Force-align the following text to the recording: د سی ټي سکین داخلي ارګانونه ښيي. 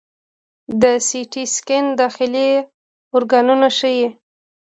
د 0.81 0.83
سی 1.07 1.21
ټي 1.31 1.43
سکین 1.55 1.85
داخلي 2.01 2.49
ارګانونه 3.17 3.67
ښيي. 3.77 4.07